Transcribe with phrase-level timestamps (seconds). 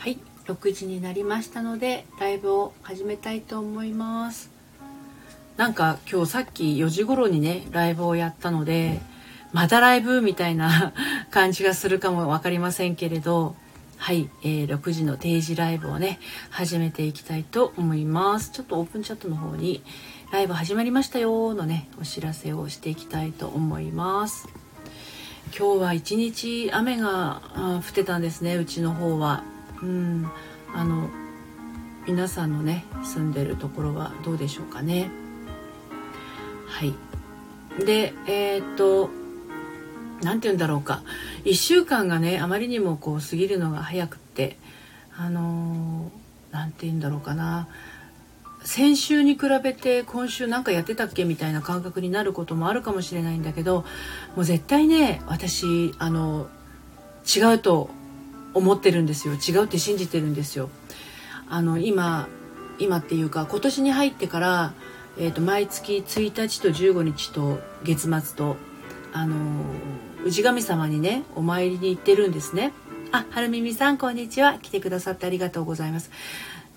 [0.00, 4.50] はい6時になりましたのでライブを始めたいと思います。
[5.58, 8.98] なんか今日さっき4時頃にねライブをやったので
[9.52, 10.94] またライブみたいな
[11.30, 13.54] 感じがするかも分かりませんけれど
[13.98, 18.52] はい、えー、6時の定時ライブをね始めていきたいと思います。
[18.52, 19.82] ちょっとオープンチャットの方に
[20.32, 24.48] ライブ始まりましたよのねお知らせをしていきたいと思います。
[25.54, 29.44] 今日は一日雨が降ってたんですねうちの方は。
[29.82, 30.30] うん。
[30.72, 31.08] あの
[32.06, 35.10] 皆さんのね住んでるところはどうでしょうかね。
[36.66, 36.94] はい。
[37.84, 39.10] でえー、っと
[40.22, 41.02] 何て言うんだろうか。
[41.44, 44.58] 1週間がねあまりにもこう過ぎるのが早くって
[45.16, 46.10] あの
[46.52, 47.68] 何て言うんだろうかな。
[48.62, 51.24] 先週に比べて今週なんかやってたっけ？
[51.24, 53.84] みたいな感覚になることもあるかもしれないんだけど
[54.36, 56.46] もう絶対ね私あの
[57.24, 57.88] 違うと
[58.54, 60.70] 思ってるんですよ違うって信じてるんですよ。
[61.48, 62.28] あの今
[62.78, 64.72] 今っていうか今年に入ってから、
[65.18, 68.56] えーと、毎月1日と15日と月末と
[69.12, 69.36] あの
[70.26, 72.72] 氏神様にねお参りに行ってるんですね。
[73.12, 76.10] あ、はるみみさんこんにちは来てくださってありがとうございます。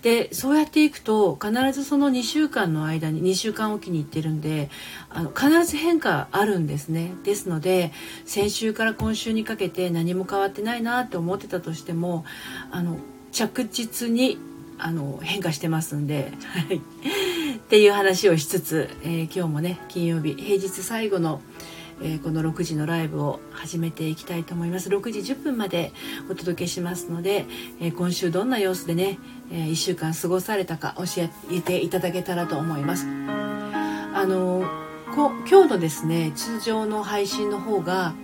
[0.04, 4.68] でそうやっていくと必ずその2週間の間に2週間おきに行ってるんで
[5.08, 7.12] あの必ず変化あるんですね。
[7.24, 7.90] ですので
[8.26, 12.26] 先週から今週にかけて何も変わってないなって思ってたとしても
[12.70, 12.98] あの
[13.32, 14.36] 着実に
[14.76, 16.76] あの変化してますんで、はい、
[17.56, 21.40] っていう話をしつつ、えー、今日もね金曜日平日最後の
[22.02, 25.92] えー、この6時のライブを始めていきたいと思います6時10分まで
[26.30, 27.46] お届けしますので、
[27.80, 29.18] えー、今週どんな様子でね、
[29.50, 31.04] えー、1週間過ごされたか教
[31.50, 34.64] えていただけたらと思いますあの
[35.14, 38.14] 今日のですね通常の配信の方が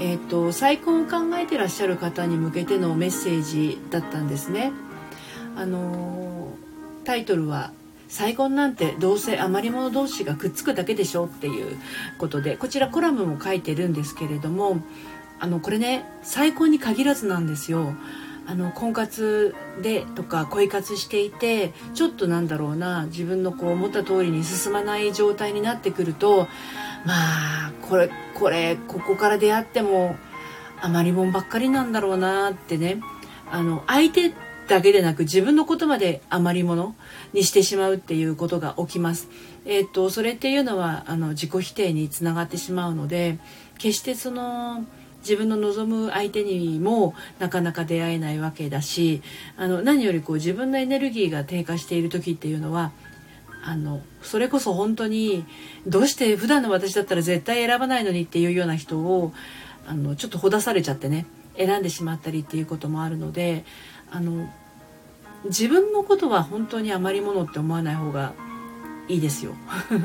[0.00, 4.70] えーと、再婚を考えてらっしゃる方に向けてのメッセージだったんですね。
[5.56, 6.52] あの
[7.02, 7.72] タイトルは
[8.08, 11.76] 再婚なんてどうせ余り物同士がくっつくだけでしょっていう
[12.16, 14.78] ことでこちらコラムも書いてるんですけれども
[15.38, 17.94] あのこれね再婚に限らずなんですよ。
[18.46, 26.48] あの婚活でとか恋活していてちょっとなんだろうな自分のこう思った通りに進まない状態になってくると
[27.04, 30.16] まあこれこれここから出会っても
[30.80, 33.02] 余りもんばっかりなんだろうなってね
[33.50, 34.32] あの相手
[34.68, 36.94] だけでなく自分のことまで余り物
[37.32, 39.28] にしてしまうっていうことが起きます。
[39.64, 43.38] えーと、それっていうのはあの自己否定につながってしまうので
[43.78, 44.84] 決してその
[45.20, 49.22] 自分の望む相手にもなかなか出会えないわけだし
[49.56, 52.92] あの何よりこう自分のエネルギーが低下している時っていうのは
[53.64, 55.44] あのそれこそ本当に
[55.86, 59.32] どうして普段の私だったら絶対選ばないのにっていうような人を
[59.86, 63.64] あのちょっとほだされちゃってね選んでしまったりっていうこともあるので
[64.10, 64.48] あの
[65.44, 68.32] 自分のことは本当に余り物って思わない方が
[69.08, 69.54] いいですよ。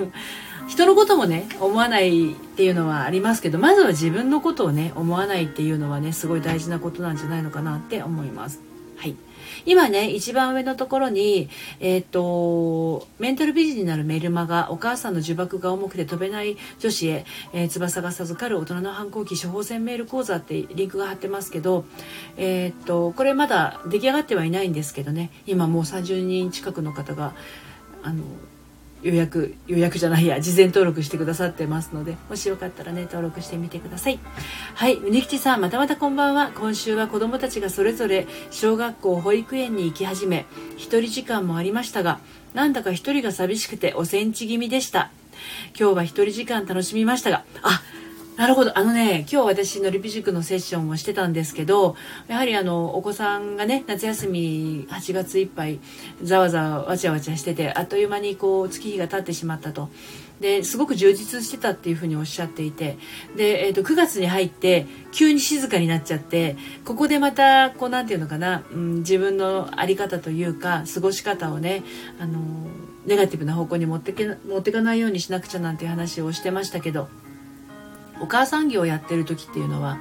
[0.67, 8.72] 人のこともね思わないっていうのはありますけどまずは自分のことをね思わないっていうのはねすごい大事なことなんじゃないのかなって思います。
[9.03, 9.17] はい。
[9.65, 11.49] 今ね一番上のところに
[11.81, 21.83] えっ、ー、とメンタル美人になるメルマガお母さんの呪縛が重くて飛べない女子へ、えー、翼が授かる大人の反抗期処方箋メール講座ってリンクが貼ってますけど
[22.37, 25.31] えっ、ー、とこれまだ出来上がってはいないんですけどね。
[25.45, 27.33] 今もう30人近くの方が
[28.03, 28.23] あの
[29.03, 34.19] 予約予約じゃないや事前登録してくださってますのでもしよかったらね登録してみてください。
[34.75, 36.51] はいうにきちさんまたまたこんばんは。
[36.55, 40.45] 今週は子どもたちがそれぞれ小学校保育園に行き始め
[40.77, 42.19] 1人時間もありましたが
[42.53, 45.11] なんだか1人が寂しくておセンチ気味でした。
[45.77, 47.81] 今日は1人時間楽しみましたがあ
[48.35, 51.95] なるほどあのね今日私のリピ塾のセッションをしてたんですけど
[52.27, 55.79] やはりあのお子さんがね夏休み8月いっぱい
[56.23, 59.89] ざわざわわちゃわちゃしててあっという間にこう月日が経ってしまったと
[60.39, 62.97] ですごく充実してたっていうふうにおっしゃっていて
[63.37, 71.83] で、えーと、9月に入って急に静かになっちゃってここでまたこうなんていうのかな、うん、自分の在り方というか過ごし方をね
[72.19, 72.39] あの
[73.05, 77.07] ネガティブな方向に持ってけ持ってかないようにしなくちゃなんていう話をしてましたけど。
[78.21, 79.95] お母さん業をやってる時っていうのは、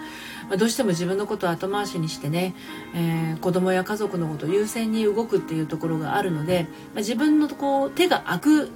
[0.48, 2.54] まあ、どうしても自分のことを後回しにしてね、
[2.94, 6.64] えー、子供や家族のことを優先に動くっていうところがあるので、
[6.94, 8.70] まあ、自分のこう手が空く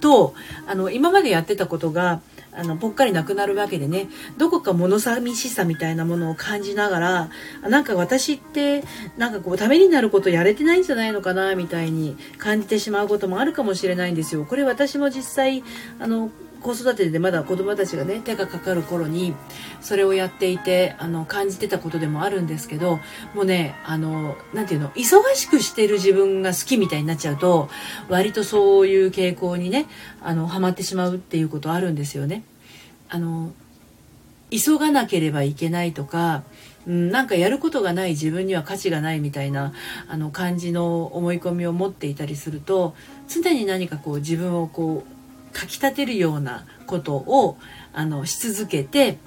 [0.00, 0.34] と
[0.66, 2.20] あの今までやってたことが
[2.52, 4.08] あのぽっかりなくなるわけでね
[4.38, 7.30] どこか物寂しさみたいなものを感じながら
[7.68, 8.82] なんか私って
[9.18, 14.46] なんかこうためになることやれてないんじゃないのかなみたいに感じてしまうこともあるかもしれないんですよ。
[14.46, 15.62] これ私も実際
[15.98, 16.30] あの
[16.62, 19.34] 子育てでまだ子供たちがね手がかかる頃に
[19.80, 22.98] それをやっていてあの感じてたことでもあるんですけど
[23.34, 27.68] もうねあのなんていうの忙しくしてる自分が好きみたいになっちゃうと
[28.08, 29.86] 割とそういう傾向にね
[30.22, 32.42] あのハマってしまうっていうことあるんですよね。
[33.08, 33.52] あの
[34.50, 36.44] 急がなければいけないとか、
[36.86, 39.72] うん、なんかやることがない自分には価値がないみたいな
[40.08, 42.94] あの感じの思い込みを持っていたりすると
[43.28, 45.15] 常に何かこう自分をこう
[45.56, 47.56] かきたてるようなことを
[47.92, 49.18] あのし続けて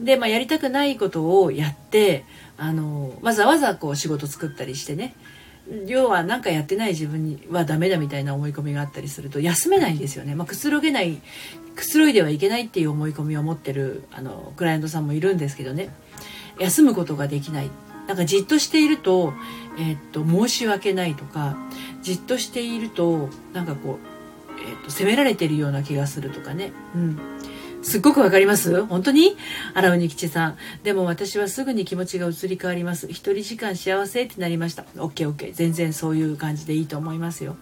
[0.00, 2.24] で、まあ、やりたくないことをやって
[2.56, 5.14] あのわざわざこう仕事作ったりしてね
[5.86, 11.20] 要は何かやってない自分にはダメだみたいな思い込みがあったりすると休めないんですよね、まあ、くつろげない
[11.76, 15.90] くつろいではいけないっていう思い込みを持ってるあのクライアントさんもいるんですけどね。
[16.58, 17.70] 休むことができない。
[18.08, 19.34] なんかじっとしていると,、
[19.78, 21.56] えー、っと申し訳ないとか
[22.02, 24.15] じっとしているとなんかこう、
[24.58, 27.18] えー、っと責められてるような気がするとかね、うん、
[27.82, 28.84] すっごくわかります？
[28.84, 29.36] 本当に？
[29.74, 30.56] 荒尾に吉さん。
[30.82, 33.08] でも私はすぐに気持ちが移り変わります。
[33.08, 34.84] 一人時間幸せってなりました。
[34.96, 35.52] OKOK。
[35.52, 37.56] 全然そういう感じでいいと思いますよ。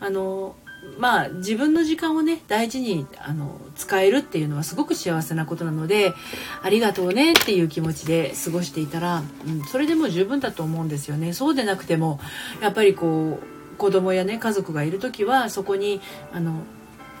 [0.00, 0.56] あの、
[0.96, 6.14] まあ自分の時間をね大事にあの使えるっていうのはすごく幸せなことなので
[6.62, 12.20] ありがとうねっていう気持ちで過ごしていたら、うん、それでも十分だと思うんですよねそうでなくても
[12.62, 16.00] やっぱりこう子供やね家族がいる時はそこに
[16.32, 16.62] あの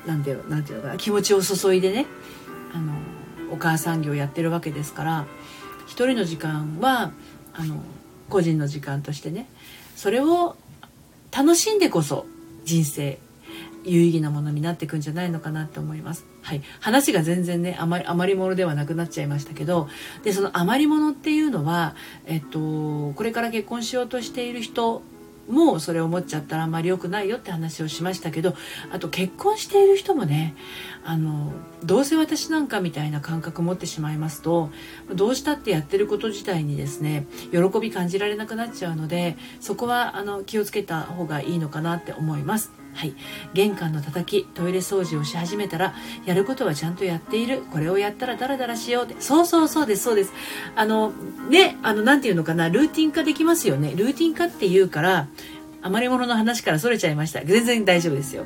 [0.06, 2.06] なんていうのなんていうのかな気持ちを注いでね
[2.74, 2.92] あの
[3.50, 5.26] お母さん業やってるわけですから
[5.86, 7.12] 一人の時間は
[7.54, 7.82] あの
[8.28, 9.48] 個人の時間としてね
[9.96, 10.56] それを
[11.34, 12.26] 楽しんでこそ
[12.64, 13.18] 人生
[13.84, 16.26] 有意義なものになっていくんじゃないのかなって思います。
[16.42, 19.88] はい、話が全然ね余り余り物ではなくなっちゃいましたけど
[20.24, 21.94] でその余り物っていうのは、
[22.26, 25.02] えっと、これから結婚しようとしている人
[25.48, 28.54] もうそれ思っちゃったらあんまり良くないよって話をしましたけど
[28.92, 30.54] あと結婚している人もね
[31.04, 31.52] あの
[31.84, 34.70] どうせ私なんかみたいな感覚持ってしまいますと
[35.12, 42.77] どうしたってやってること自体にですね喜び感じられなくなっちゃうのでそこはあの気をつけた方がいいのかなって思います。
[42.94, 43.14] はい、
[43.54, 45.94] 玄関の叩きトイレ掃除をし始めたら
[46.26, 47.62] やることはちゃんとやっている。
[47.70, 49.16] これをやったらダラダラしようって。
[49.20, 50.32] そうそうそうですそうです。
[50.74, 51.12] あの
[51.48, 53.94] ねあの何て言うのかなルーティン化できますよね。
[53.94, 55.28] ルーティン化っていうから
[55.80, 57.44] 余り物の話からそれちゃいました。
[57.44, 58.44] 全然大丈夫ですよ。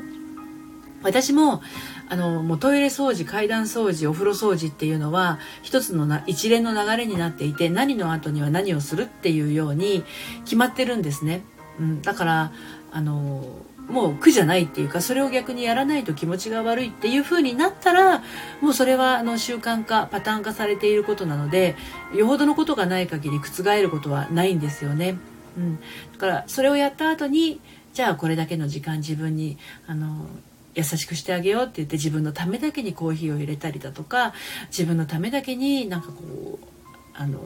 [1.02, 1.62] 私も
[2.08, 10.04] あのもうトイレ掃除階段掃除お風呂掃除っていうのは一つのな一連の流れになっていて何の後には何をするっていうように
[10.44, 11.42] 決まってるんですね、
[11.80, 12.52] うん、だから
[12.92, 13.44] あの
[13.88, 18.23] もう苦じゃないっていうかそれを逆にやらないと気持ちが悪いっていう風になったら
[18.61, 21.76] もうそれはあの習慣化パターン化されていることなので
[22.14, 25.19] よほどのことがない限り覆ることはないんですよね。
[25.56, 27.61] うん、だからそれをやった後に
[27.93, 30.26] じゃあこれだけの時間自分にあの
[30.75, 34.32] 優しくしてあげようって言って自分のためだけにコーヒーを入れたりだとか
[34.69, 36.67] 自分のためだけになんかこう
[37.12, 37.40] あの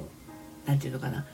[0.67, 1.27] 何て言うのかな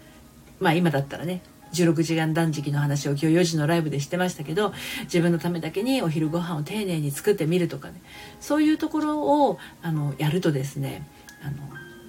[0.58, 4.72] まあ今だったらね16時間断食の話を今日4時のライブでしてましたけど
[5.04, 8.00] 自分のためだけにお昼ご飯を丁寧に作ってみるとかね。
[8.40, 11.06] そういうところをあのやるとですね
[11.42, 11.56] あの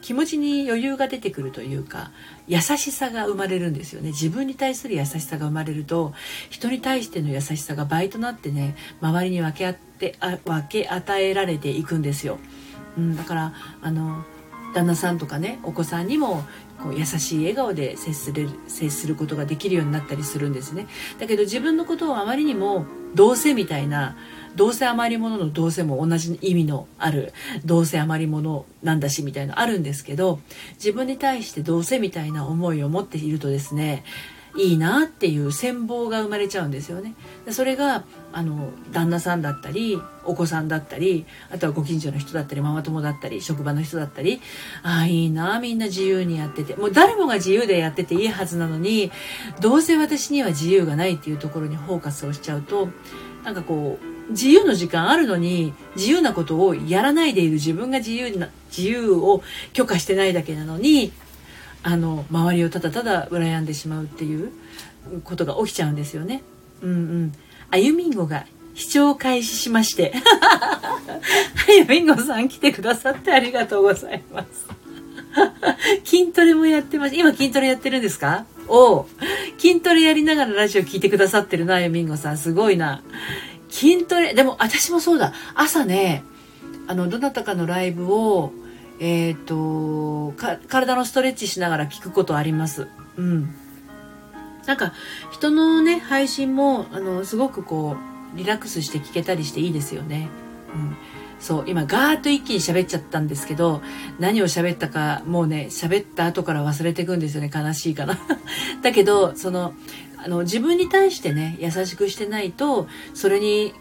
[0.04, 2.12] 気持ちに余裕が出てくるというか
[2.48, 4.10] 優しさが生まれるんですよね。
[4.10, 6.14] 自分に対する優しさが生まれると
[6.50, 12.38] 人に対しての優しさが倍となってね周りに分け合ってあ分け与えられていくんですよ、
[12.98, 14.26] うん、だからあの
[14.74, 16.44] 旦那さんとかねお子さんにも
[16.82, 20.88] こう優しい笑顔で接する接することができるようになったりするんですね。
[21.20, 24.18] だけど自分のことをあまりにもどうせみたいな
[24.56, 27.34] どうせ余り物のどうせも同じ意味のある
[27.66, 30.40] どうせ余り物なんだしみたいなあるんですけど
[30.76, 34.04] 自分に対してどうせみたいな思いを持っているとですね
[34.56, 37.16] いいなっていう羨望が生まれちゃうんですよね。
[37.50, 44.42] それがあの旦那さんだったりお子さんだったりあとはご近所の人だったりママ友だったり職場の人だったり
[44.84, 49.12] ああいいなみんな自由にやっててもう誰もが自由でやってていいはずなのに
[49.60, 52.90] どうせ私には自由がないっていうところにフォーカスをしちゃうと
[53.44, 59.44] なんかこう自由の時間あるのに自由なことをやらないでいる自分が自由な自由を
[59.74, 61.12] 許可してないだけなのに
[61.84, 64.52] あの周りをただただ羨んでしまうっていう
[65.24, 66.42] ことが起きちゃうんですよね。
[66.82, 67.34] うんうん。
[67.70, 70.14] あゆみんごが視聴開始しまして。
[70.16, 74.66] あゆみんごさん来てくださってありがとうございます。
[76.06, 77.16] 筋トレもやってます。
[77.16, 78.46] 今筋トレやってるんですか？
[78.68, 79.06] お
[79.58, 82.38] 筋トレやりながらラジオ聞いてくださってるな、あゆみんごさん。
[82.38, 83.02] すごいな。
[83.70, 85.34] 筋トレ、でも私もそうだ。
[85.56, 86.24] 朝ね、
[86.88, 88.54] あの、どなたかのライブを、
[89.00, 90.34] えっ、ー、と
[90.68, 92.88] 体のストレッチしながら聞くことあります。
[93.18, 93.56] うん。
[94.66, 94.94] なんか
[95.32, 97.98] 人のね配信もあのすごくこ
[98.34, 100.30] うリラックスして聞けたりしていいですよね。
[100.74, 100.98] うん。
[101.40, 103.82] そう今ガーッと一気に喋っちゃったんですけど
[104.18, 108.18] 何を喋ったかもうね喋った後から忘れていくんですよね悲しいかな
[108.82, 109.74] だけどその
[110.24, 113.74] あの自分に対してね優しくしてないとそれに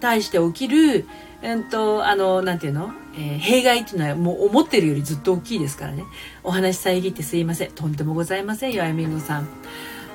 [0.00, 1.06] 対して起きる
[1.42, 6.04] うんと、あの、なんていうの、えー、弊害っていうのはもう思ってるよりずっと大きいですからね。
[6.42, 7.72] お話遮ってすいません。
[7.72, 9.48] とんでもございませんよ、あやみんごさん。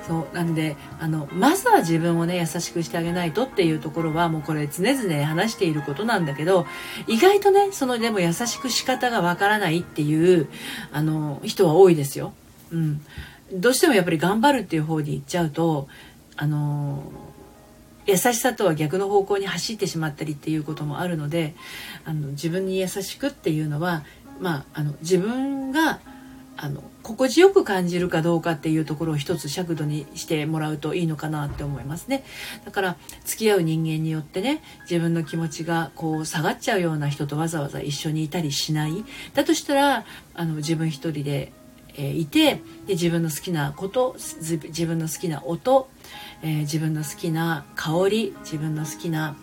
[0.08, 0.36] そう。
[0.36, 6.68] なんで、あの、まずは自分をね、優しくしてあげないとっていうところは、もうこれ常々話していることなんだけど、
[7.08, 10.48] 意外とね、そのでも優しく仕方がわからないっていう、
[10.92, 12.34] あの、人は多いですよ。
[12.72, 13.02] うん。
[13.54, 15.88] どうしてもやっぱり頑張るっていう方に行っちゃうと、
[16.38, 17.04] あの
[18.06, 21.56] 優しさとは逆の方向に走ってしまったりっていうこともあるので
[22.06, 24.04] あの自分に優しくっていうのは、
[24.40, 26.00] まあ、あの自分が
[26.58, 32.24] あの心地よく感じるかどうかっていうところを一つ尺度にしてもらうといいのかなって思いますね。
[32.64, 32.96] だから
[33.26, 39.04] 付き合う人間によってね自分の気持ちがこう下がっちゃうような人とわざわざ一緒にいたりしない。
[39.34, 41.52] だとしたらあの自分一人で、
[41.98, 42.56] え、いて
[42.88, 45.90] で自分の好きなこと自分の好きな音
[46.42, 49.36] えー、自分の好きな香り自分の好きな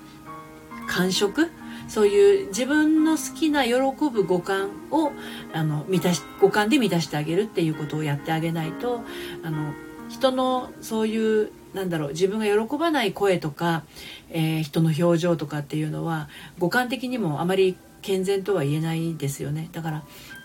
[0.86, 1.50] 感触
[1.88, 3.74] そういう自分の好きな喜
[4.10, 5.12] ぶ五感を
[5.52, 9.02] あの満たし五感で満たしてあげるっていうことをやってあげないと
[9.42, 9.72] あの
[10.08, 13.82] 人のそういうなんだろう自分が喜ばない声とか、
[14.30, 16.28] えー、人の表情とかっていうのは
[16.58, 19.68] 五感的にもあまり健全とは言えないですよね。
[19.72, 20.02] だから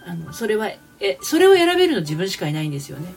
[0.07, 3.13] あのそれはえそれを選べるの自分しかいないんですよね。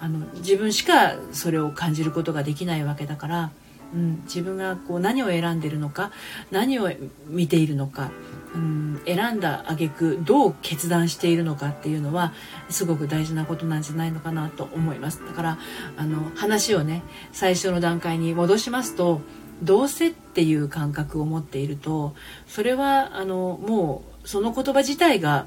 [0.00, 3.50] あの自分しかそれを感じることができないわけだから、
[3.94, 6.10] うん、自分がこう何を選んでるのか
[6.50, 6.90] 何を
[7.28, 8.10] 見ているのか、
[8.54, 12.32] うん、選んだ挙句どう決断しているのかっていうのは
[12.68, 15.24] すごく大事なことなんじゃないのかなと思います。
[15.24, 15.58] だから
[15.96, 19.20] あの話をね最初の段階に戻しますと
[19.62, 22.14] どうせっていう感覚を持っていると
[22.48, 25.46] それはあのもうその言葉自体が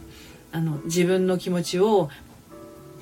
[0.55, 2.09] あの自分の気持ちを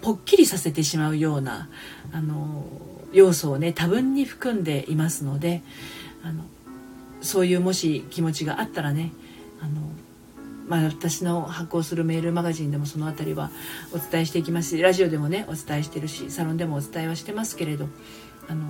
[0.02, 1.70] ぽっきりさせてしまうような
[2.12, 2.66] あの
[3.12, 5.62] 要素をね多分に含んでいますので
[6.24, 6.46] あの
[7.22, 9.12] そういうもし気持ちがあったらね
[9.62, 9.82] あの、
[10.68, 13.52] まあ、私の発行するメールマガジンでもその辺りは
[13.94, 17.88] お伝えしていきますしラジオでもねお伝えしてるしサロンでもお伝えはしてますけれど
[18.50, 18.66] あの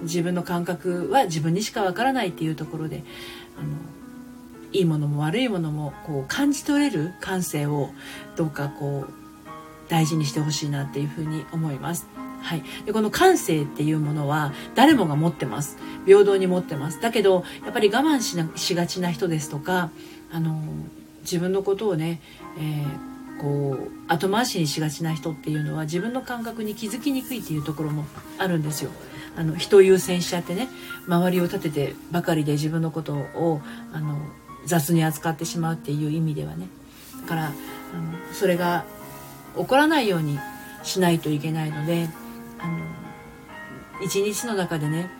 [0.00, 3.04] 自分の感覚は自分にしかわからないっていうところで
[3.56, 3.68] あの
[4.72, 7.90] いいものも悪いものもこう感じ取れる感性を
[8.36, 9.12] どうかこう
[9.88, 12.06] 大事にしてほしいなっていうふうに思います。
[12.40, 19.90] はい、でこの感性っていうものは誰もが持ってます平等に持ってますだけどやっぱり我慢しなしがちな人ですとか
[20.30, 20.62] あの
[21.22, 22.20] 自分のことをね、
[22.58, 28.04] えー、こう後回しにしがちな人っていうのは自分の感覚に気づきにくいっていうところも
[28.38, 28.90] あるんですよ。
[29.36, 30.68] あの人を優先しちゃってね
[31.06, 33.60] 周りを立ててばかりで自分のことを
[33.92, 34.18] あの
[34.68, 36.68] 雑に扱ってしまうっていう意味ではね。
[37.22, 37.54] だからあの
[38.32, 38.84] それが
[39.56, 40.38] 起こらないように
[40.82, 42.08] しないといけないので
[42.58, 42.78] あの
[44.04, 45.10] 一日の中でね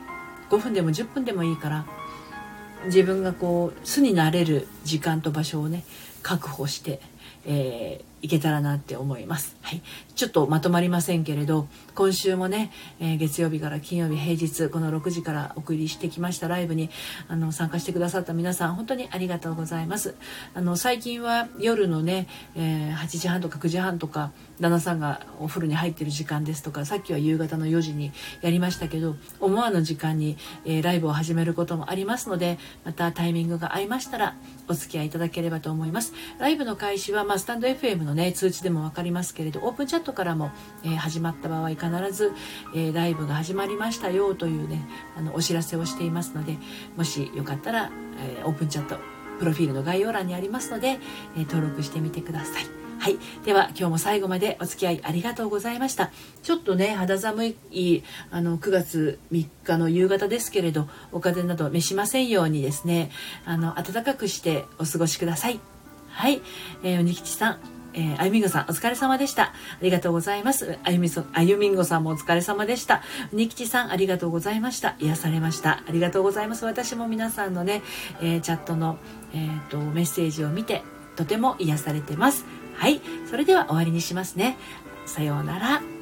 [0.50, 1.86] 5分でも10分でもいいから
[2.86, 5.84] 自分がこう巣になれる時間と場所をね
[6.22, 7.00] 確保して、
[7.44, 9.56] えー、いけたらなって思います。
[9.62, 9.82] はい。
[10.14, 16.90] ちょっとまとまりませんけれど、今週もね、えー、月曜日から金曜日平日、この6時からお送りしてきましたライブに、
[17.28, 20.14] あの、参加してくださった皆さん、本当にありがとうございます。
[20.54, 36.12] あの、最近は夜のね、えー、8時半とか9時半とか、旦那さんがお風呂に入ってる時間ですとか、さっきは夕方の4時にやりましたけど、思わぬ時間に、えー、ライブを始めることもありますので、またタイミングが合いましたら、お付き合いいただければと思います。
[36.38, 40.50] ライブの開始は、まあ、スタンド FM のね通知でも分かりますけれどオープンチャットからも、
[40.84, 42.32] えー、始まった場合必ず、
[42.74, 44.86] えー、ライブが始まりましたよというね
[45.16, 46.56] あのお知らせをしていますので
[46.96, 47.90] もしよかったら、
[48.40, 48.98] え、オープンチャット
[49.38, 50.98] プロフィールの概要欄にありますので、
[51.36, 52.66] え登録してみてください。
[52.98, 53.18] はい。
[53.44, 56.10] では、今日も最後までお付き合いありがとうございました。
[56.42, 63.10] ちょっとね、肌寒い、あの、9月3日の夕方ですけれど、お風邪など召しませんようにですね、
[63.44, 65.60] あの、暖かくしてお過ごしください。
[66.08, 66.42] はい。
[66.82, 67.60] えー、おにきちさん、
[67.94, 69.44] えー、あゆみんごさんお疲れ様でした。
[69.44, 69.52] あ
[69.82, 70.78] りがとうございます。
[70.84, 73.02] あゆみそ、あゆみんごさんもお疲れ様でした。
[73.32, 74.94] にきちさんありがとうございました。
[74.98, 75.82] 癒されました。
[75.86, 76.64] ありがとうございます。
[76.64, 77.82] 私も皆さんのね、
[78.20, 78.98] えー、チャットの、
[79.32, 80.82] えーと、メッセージを見て
[81.16, 82.44] とても癒されてます。
[82.74, 83.00] はい。
[83.30, 84.56] それでは終わりにしますね。
[85.06, 85.97] さようなら。